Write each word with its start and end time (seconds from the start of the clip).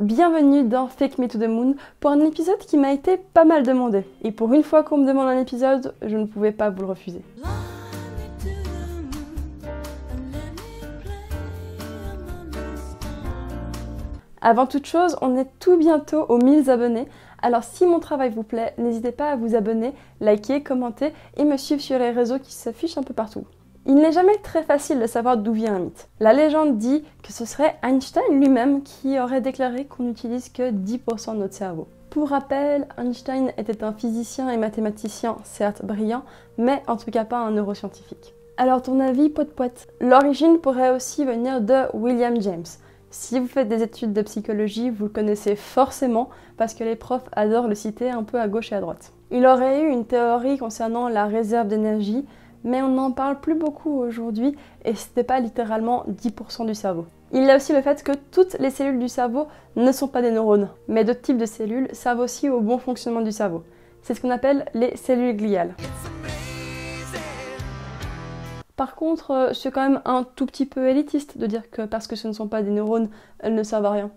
Bienvenue 0.00 0.62
dans 0.62 0.86
Fake 0.86 1.18
Me 1.18 1.26
to 1.26 1.38
the 1.38 1.48
Moon 1.48 1.74
pour 1.98 2.12
un 2.12 2.20
épisode 2.20 2.58
qui 2.58 2.76
m'a 2.78 2.92
été 2.92 3.16
pas 3.16 3.44
mal 3.44 3.64
demandé. 3.64 4.04
Et 4.22 4.30
pour 4.30 4.52
une 4.52 4.62
fois 4.62 4.84
qu'on 4.84 4.98
me 4.98 5.08
demande 5.08 5.26
un 5.26 5.40
épisode, 5.40 5.92
je 6.02 6.16
ne 6.16 6.26
pouvais 6.26 6.52
pas 6.52 6.70
vous 6.70 6.82
le 6.82 6.86
refuser. 6.86 7.20
Avant 14.40 14.66
toute 14.66 14.86
chose, 14.86 15.16
on 15.20 15.36
est 15.36 15.48
tout 15.58 15.76
bientôt 15.76 16.26
aux 16.28 16.38
1000 16.38 16.70
abonnés. 16.70 17.08
Alors 17.42 17.64
si 17.64 17.84
mon 17.84 17.98
travail 17.98 18.30
vous 18.30 18.44
plaît, 18.44 18.74
n'hésitez 18.78 19.10
pas 19.10 19.32
à 19.32 19.36
vous 19.36 19.56
abonner, 19.56 19.94
liker, 20.20 20.62
commenter 20.62 21.12
et 21.36 21.44
me 21.44 21.56
suivre 21.56 21.82
sur 21.82 21.98
les 21.98 22.10
réseaux 22.10 22.38
qui 22.38 22.52
s'affichent 22.52 22.98
un 22.98 23.02
peu 23.02 23.14
partout. 23.14 23.46
Il 23.90 23.94
n'est 23.94 24.12
jamais 24.12 24.36
très 24.42 24.62
facile 24.62 25.00
de 25.00 25.06
savoir 25.06 25.38
d'où 25.38 25.54
vient 25.54 25.76
un 25.76 25.78
mythe. 25.78 26.10
La 26.20 26.34
légende 26.34 26.76
dit 26.76 27.02
que 27.22 27.32
ce 27.32 27.46
serait 27.46 27.76
Einstein 27.82 28.38
lui-même 28.38 28.82
qui 28.82 29.18
aurait 29.18 29.40
déclaré 29.40 29.86
qu'on 29.86 30.02
n'utilise 30.02 30.50
que 30.50 30.70
10% 30.70 31.32
de 31.32 31.38
notre 31.38 31.54
cerveau. 31.54 31.88
Pour 32.10 32.28
rappel, 32.28 32.86
Einstein 32.98 33.50
était 33.56 33.82
un 33.82 33.94
physicien 33.94 34.50
et 34.50 34.58
mathématicien, 34.58 35.36
certes 35.42 35.86
brillant, 35.86 36.24
mais 36.58 36.82
en 36.86 36.98
tout 36.98 37.10
cas 37.10 37.24
pas 37.24 37.38
un 37.38 37.52
neuroscientifique. 37.52 38.34
Alors 38.58 38.82
ton 38.82 39.00
avis, 39.00 39.30
pot 39.30 39.44
de 39.44 39.48
poète? 39.48 39.88
L'origine 40.02 40.58
pourrait 40.58 40.94
aussi 40.94 41.24
venir 41.24 41.62
de 41.62 41.86
William 41.94 42.38
James. 42.42 42.66
Si 43.08 43.40
vous 43.40 43.46
faites 43.46 43.68
des 43.68 43.82
études 43.82 44.12
de 44.12 44.20
psychologie, 44.20 44.90
vous 44.90 45.04
le 45.04 45.10
connaissez 45.10 45.56
forcément 45.56 46.28
parce 46.58 46.74
que 46.74 46.84
les 46.84 46.96
profs 46.96 47.30
adorent 47.32 47.68
le 47.68 47.74
citer 47.74 48.10
un 48.10 48.22
peu 48.22 48.38
à 48.38 48.48
gauche 48.48 48.70
et 48.70 48.74
à 48.74 48.82
droite. 48.82 49.14
Il 49.30 49.46
aurait 49.46 49.80
eu 49.80 49.88
une 49.88 50.04
théorie 50.04 50.58
concernant 50.58 51.08
la 51.08 51.24
réserve 51.24 51.68
d'énergie, 51.68 52.26
mais 52.64 52.82
on 52.82 52.88
n'en 52.88 53.12
parle 53.12 53.40
plus 53.40 53.54
beaucoup 53.54 53.98
aujourd'hui 53.98 54.56
et 54.84 54.94
ce 54.94 55.08
n'était 55.08 55.24
pas 55.24 55.40
littéralement 55.40 56.04
10% 56.08 56.66
du 56.66 56.74
cerveau. 56.74 57.06
Il 57.32 57.44
y 57.44 57.50
a 57.50 57.56
aussi 57.56 57.72
le 57.72 57.82
fait 57.82 58.02
que 58.02 58.12
toutes 58.30 58.56
les 58.58 58.70
cellules 58.70 58.98
du 58.98 59.08
cerveau 59.08 59.48
ne 59.76 59.92
sont 59.92 60.08
pas 60.08 60.22
des 60.22 60.30
neurones, 60.30 60.70
mais 60.88 61.04
d'autres 61.04 61.20
types 61.20 61.36
de 61.36 61.46
cellules 61.46 61.88
servent 61.92 62.20
aussi 62.20 62.48
au 62.48 62.60
bon 62.60 62.78
fonctionnement 62.78 63.20
du 63.20 63.32
cerveau. 63.32 63.64
C'est 64.02 64.14
ce 64.14 64.20
qu'on 64.20 64.30
appelle 64.30 64.64
les 64.74 64.96
cellules 64.96 65.36
gliales. 65.36 65.74
Par 68.76 68.94
contre, 68.94 69.32
euh, 69.32 69.52
c'est 69.54 69.72
quand 69.72 69.82
même 69.82 70.00
un 70.04 70.22
tout 70.22 70.46
petit 70.46 70.64
peu 70.64 70.88
élitiste 70.88 71.36
de 71.36 71.46
dire 71.46 71.68
que 71.68 71.82
parce 71.82 72.06
que 72.06 72.14
ce 72.14 72.28
ne 72.28 72.32
sont 72.32 72.46
pas 72.46 72.62
des 72.62 72.70
neurones, 72.70 73.10
elles 73.40 73.56
ne 73.56 73.64
servent 73.64 73.86
à 73.86 73.90
rien. 73.90 74.10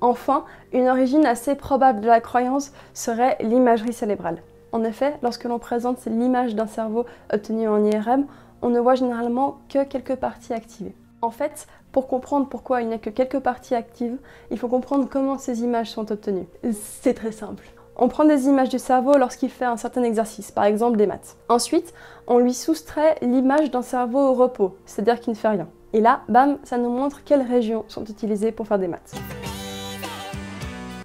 Enfin, 0.00 0.44
une 0.72 0.88
origine 0.88 1.24
assez 1.24 1.54
probable 1.54 2.00
de 2.00 2.06
la 2.06 2.20
croyance 2.20 2.72
serait 2.94 3.36
l'imagerie 3.40 3.92
cérébrale. 3.92 4.42
En 4.72 4.84
effet, 4.84 5.14
lorsque 5.22 5.44
l'on 5.44 5.58
présente 5.58 6.04
l'image 6.06 6.54
d'un 6.54 6.66
cerveau 6.66 7.06
obtenu 7.32 7.68
en 7.68 7.82
IRM, 7.84 8.26
on 8.62 8.68
ne 8.68 8.80
voit 8.80 8.94
généralement 8.94 9.58
que 9.68 9.84
quelques 9.84 10.16
parties 10.16 10.52
activées. 10.52 10.94
En 11.22 11.30
fait, 11.30 11.66
pour 11.92 12.08
comprendre 12.08 12.48
pourquoi 12.48 12.82
il 12.82 12.88
n'y 12.88 12.94
a 12.94 12.98
que 12.98 13.10
quelques 13.10 13.40
parties 13.40 13.74
actives, 13.74 14.18
il 14.50 14.58
faut 14.58 14.68
comprendre 14.68 15.08
comment 15.10 15.38
ces 15.38 15.62
images 15.62 15.90
sont 15.90 16.12
obtenues. 16.12 16.46
C'est 16.72 17.14
très 17.14 17.32
simple. 17.32 17.64
On 17.98 18.08
prend 18.08 18.26
des 18.26 18.46
images 18.46 18.68
du 18.68 18.78
cerveau 18.78 19.16
lorsqu'il 19.16 19.48
fait 19.48 19.64
un 19.64 19.78
certain 19.78 20.02
exercice, 20.02 20.50
par 20.50 20.64
exemple 20.64 20.98
des 20.98 21.06
maths. 21.06 21.38
Ensuite, 21.48 21.94
on 22.26 22.38
lui 22.38 22.52
soustrait 22.52 23.16
l'image 23.22 23.70
d'un 23.70 23.80
cerveau 23.80 24.18
au 24.18 24.34
repos, 24.34 24.76
c'est-à-dire 24.84 25.18
qu'il 25.18 25.32
ne 25.32 25.38
fait 25.38 25.48
rien. 25.48 25.66
Et 25.94 26.00
là, 26.00 26.20
bam, 26.28 26.58
ça 26.62 26.76
nous 26.76 26.90
montre 26.90 27.24
quelles 27.24 27.40
régions 27.40 27.86
sont 27.88 28.04
utilisées 28.04 28.52
pour 28.52 28.66
faire 28.66 28.78
des 28.78 28.88
maths. 28.88 29.14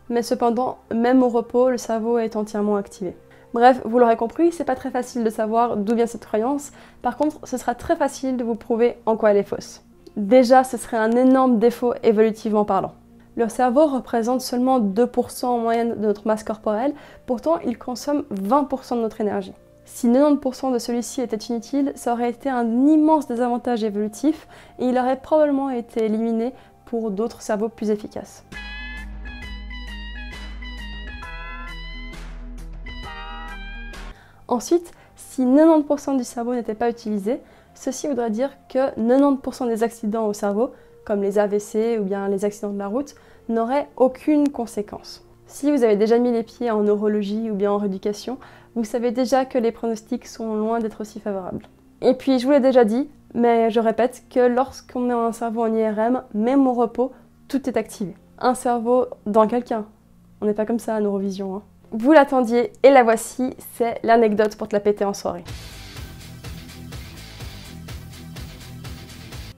Mais 0.10 0.22
cependant, 0.22 0.80
même 0.94 1.24
au 1.24 1.30
repos, 1.30 1.70
le 1.70 1.78
cerveau 1.78 2.18
est 2.18 2.36
entièrement 2.36 2.76
activé. 2.76 3.16
Bref, 3.54 3.80
vous 3.86 3.98
l'aurez 3.98 4.18
compris, 4.18 4.52
c'est 4.52 4.66
pas 4.66 4.76
très 4.76 4.92
facile 4.92 5.24
de 5.24 5.30
savoir 5.30 5.78
d'où 5.78 5.96
vient 5.96 6.08
cette 6.08 6.26
croyance. 6.26 6.74
Par 7.02 7.16
contre, 7.16 7.40
ce 7.46 7.56
sera 7.56 7.74
très 7.74 7.96
facile 7.96 8.36
de 8.36 8.44
vous 8.44 8.56
prouver 8.56 8.98
en 9.06 9.16
quoi 9.16 9.32
elle 9.32 9.38
est 9.38 9.44
fausse. 9.44 9.82
Déjà, 10.18 10.66
ce 10.66 10.76
serait 10.76 10.98
un 10.98 11.12
énorme 11.12 11.58
défaut 11.58 11.94
évolutivement 12.04 12.66
parlant. 12.66 12.96
Le 13.38 13.48
cerveau 13.48 13.88
représente 13.88 14.42
seulement 14.42 14.82
2% 14.82 15.46
en 15.46 15.58
moyenne 15.58 15.96
de 15.96 16.08
notre 16.08 16.28
masse 16.28 16.44
corporelle, 16.44 16.94
pourtant 17.26 17.60
il 17.60 17.78
consomme 17.78 18.26
20% 18.34 18.98
de 18.98 19.02
notre 19.02 19.22
énergie. 19.22 19.54
Si 19.86 20.10
90% 20.10 20.74
de 20.74 20.80
celui-ci 20.80 21.22
était 21.22 21.38
inutile, 21.38 21.94
ça 21.96 22.12
aurait 22.14 22.30
été 22.30 22.50
un 22.50 22.66
immense 22.88 23.28
désavantage 23.28 23.84
évolutif 23.84 24.48
et 24.80 24.88
il 24.88 24.98
aurait 24.98 25.20
probablement 25.20 25.70
été 25.70 26.04
éliminé 26.06 26.54
pour 26.86 27.10
d'autres 27.10 27.42
cerveaux 27.42 27.70
plus 27.70 27.90
efficaces. 27.90 28.44
Ensuite, 34.50 34.92
si 35.16 35.46
90% 35.46 36.18
du 36.18 36.26
cerveau 36.26 36.54
n'était 36.54 36.76
pas 36.76 36.90
utilisé, 36.90 37.40
ceci 37.74 38.08
voudrait 38.08 38.30
dire 38.30 38.50
que 38.68 38.94
90% 39.00 39.68
des 39.68 39.84
accidents 39.84 40.28
au 40.28 40.34
cerveau 40.34 40.72
comme 41.06 41.22
les 41.22 41.40
AVC 41.40 42.00
ou 42.00 42.04
bien 42.04 42.28
les 42.28 42.46
accidents 42.46 42.74
de 42.74 42.80
la 42.80 42.88
route, 42.88 43.16
n'auraient 43.50 43.88
aucune 43.98 44.50
conséquence. 44.50 45.26
Si 45.48 45.72
vous 45.72 45.84
avez 45.84 45.98
déjà 45.98 46.18
mis 46.18 46.32
les 46.32 46.44
pieds 46.44 46.72
en 46.72 46.84
neurologie 46.84 47.52
ou 47.52 47.56
bien 47.56 47.72
en 47.72 47.78
rééducation, 47.78 48.38
vous 48.76 48.86
savez 48.86 49.12
déjà 49.12 49.46
que 49.46 49.58
les 49.58 49.72
pronostics 49.72 50.26
sont 50.26 50.56
loin 50.56 50.80
d'être 50.80 51.02
aussi 51.02 51.20
favorables. 51.20 51.68
Et 52.02 52.14
puis, 52.14 52.40
je 52.40 52.46
vous 52.46 52.52
l'ai 52.52 52.62
déjà 52.62 52.86
dit, 52.86 53.10
mais 53.34 53.70
je 53.70 53.80
répète 53.80 54.24
que 54.30 54.40
lorsqu'on 54.40 55.02
met 55.02 55.14
un 55.14 55.32
cerveau 55.34 55.64
en 55.64 55.74
IRM, 55.74 56.24
même 56.34 56.68
au 56.68 56.74
repos, 56.74 57.12
tout 57.48 57.68
est 57.68 57.78
activé. 57.78 58.16
Un 58.40 58.56
cerveau 58.56 59.08
dans 59.26 59.48
quelqu'un. 59.48 59.86
On 60.40 60.46
n'est 60.46 60.54
pas 60.54 60.66
comme 60.66 60.80
ça 60.80 60.96
à 60.96 61.02
Neurovision. 61.02 61.58
Hein. 61.58 61.64
Vous 61.92 62.14
l'attendiez 62.14 62.72
et 62.84 62.90
la 62.90 63.04
voici, 63.04 63.54
c'est 63.74 64.00
l'anecdote 64.04 64.56
pour 64.56 64.70
te 64.70 64.76
la 64.76 64.80
péter 64.80 65.04
en 65.04 65.14
soirée. 65.14 65.44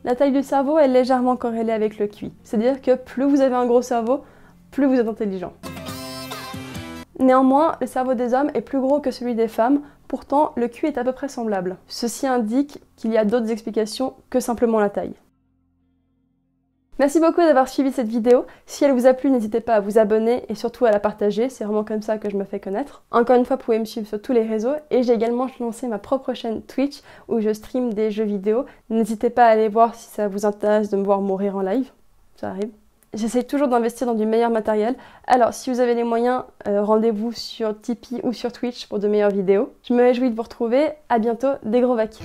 La 0.05 0.15
taille 0.15 0.33
du 0.33 0.43
cerveau 0.43 0.77
est 0.77 0.89
légèrement 0.89 1.37
corrélée 1.37 1.71
avec 1.71 1.97
le 1.97 2.07
QI. 2.07 2.33
C'est-à-dire 2.43 2.81
que 2.81 2.95
plus 2.95 3.23
vous 3.23 3.39
avez 3.39 3.55
un 3.55 3.65
gros 3.65 3.81
cerveau, 3.81 4.25
plus 4.69 4.85
vous 4.85 4.95
êtes 4.95 5.07
intelligent. 5.07 5.53
Néanmoins, 7.19 7.77
le 7.79 7.87
cerveau 7.87 8.13
des 8.13 8.33
hommes 8.33 8.51
est 8.53 8.61
plus 8.61 8.81
gros 8.81 8.99
que 8.99 9.11
celui 9.11 9.33
des 9.33 9.47
femmes, 9.47 9.79
pourtant 10.09 10.51
le 10.57 10.67
QI 10.67 10.87
est 10.87 10.97
à 10.97 11.05
peu 11.05 11.13
près 11.13 11.29
semblable. 11.29 11.77
Ceci 11.87 12.27
indique 12.27 12.81
qu'il 12.97 13.13
y 13.13 13.17
a 13.17 13.23
d'autres 13.23 13.49
explications 13.49 14.13
que 14.29 14.41
simplement 14.41 14.81
la 14.81 14.89
taille. 14.89 15.13
Merci 16.99 17.19
beaucoup 17.19 17.41
d'avoir 17.41 17.67
suivi 17.67 17.91
cette 17.91 18.07
vidéo. 18.07 18.45
Si 18.67 18.85
elle 18.85 18.91
vous 18.91 19.07
a 19.07 19.13
plu, 19.13 19.31
n'hésitez 19.31 19.61
pas 19.61 19.73
à 19.73 19.79
vous 19.79 19.97
abonner 19.97 20.43
et 20.47 20.53
surtout 20.53 20.85
à 20.85 20.91
la 20.91 20.99
partager. 20.99 21.49
C'est 21.49 21.63
vraiment 21.63 21.83
comme 21.83 22.03
ça 22.03 22.19
que 22.19 22.29
je 22.29 22.37
me 22.37 22.43
fais 22.43 22.59
connaître. 22.59 23.01
Encore 23.09 23.35
une 23.35 23.45
fois, 23.45 23.55
vous 23.55 23.63
pouvez 23.63 23.79
me 23.79 23.85
suivre 23.85 24.07
sur 24.07 24.21
tous 24.21 24.31
les 24.31 24.43
réseaux 24.43 24.75
et 24.91 25.01
j'ai 25.01 25.13
également 25.13 25.47
lancé 25.59 25.87
ma 25.87 25.97
propre 25.97 26.35
chaîne 26.35 26.61
Twitch 26.61 27.01
où 27.27 27.39
je 27.39 27.51
stream 27.51 27.93
des 27.93 28.11
jeux 28.11 28.23
vidéo. 28.23 28.65
N'hésitez 28.91 29.31
pas 29.31 29.45
à 29.45 29.49
aller 29.49 29.69
voir 29.69 29.95
si 29.95 30.07
ça 30.07 30.27
vous 30.27 30.45
intéresse 30.45 30.91
de 30.91 30.97
me 30.97 31.03
voir 31.03 31.21
mourir 31.21 31.57
en 31.57 31.61
live. 31.61 31.89
Ça 32.35 32.49
arrive. 32.49 32.69
J'essaie 33.15 33.43
toujours 33.43 33.67
d'investir 33.67 34.07
dans 34.07 34.15
du 34.15 34.25
meilleur 34.25 34.49
matériel. 34.49 34.95
Alors, 35.27 35.53
si 35.53 35.71
vous 35.71 35.79
avez 35.79 35.93
les 35.93 36.03
moyens, 36.03 36.43
euh, 36.67 36.83
rendez-vous 36.83 37.31
sur 37.31 37.79
Tipeee 37.79 38.21
ou 38.23 38.33
sur 38.33 38.51
Twitch 38.51 38.87
pour 38.87 38.99
de 38.99 39.07
meilleures 39.07 39.31
vidéos. 39.31 39.73
Je 39.87 39.93
me 39.93 40.01
réjouis 40.01 40.29
de 40.31 40.35
vous 40.35 40.41
retrouver. 40.41 40.89
À 41.09 41.19
bientôt. 41.19 41.53
Des 41.63 41.81
gros 41.81 41.95
vacs. 41.95 42.19